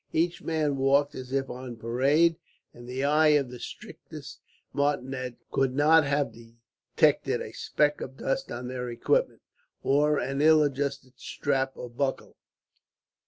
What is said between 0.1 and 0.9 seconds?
Each man